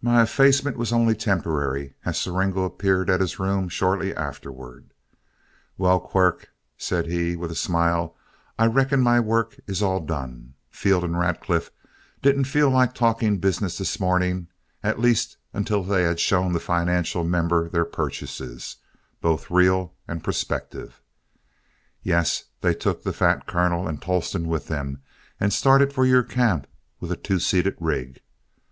[0.00, 4.92] My effacement was only temporary, as Siringo appeared at his room shortly afterward.
[5.76, 8.14] "Well, Quirk," said he, with a smile,
[8.60, 10.54] "I reckon my work is all done.
[10.70, 11.72] Field and Radcliff
[12.22, 14.46] didn't feel like talking business this morning,
[14.84, 18.76] at least until they had shown the financial member their purchases,
[19.20, 21.02] both real and prospective.
[22.04, 25.02] Yes, they took the fat Colonel and Tolleston with them
[25.40, 26.68] and started for your camp
[27.00, 28.20] with a two seated rig.